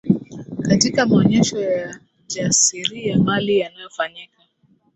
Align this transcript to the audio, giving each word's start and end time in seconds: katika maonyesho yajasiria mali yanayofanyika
katika 0.61 1.05
maonyesho 1.05 1.59
yajasiria 1.61 3.19
mali 3.19 3.59
yanayofanyika 3.59 4.41